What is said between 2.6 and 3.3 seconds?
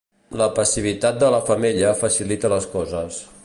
coses.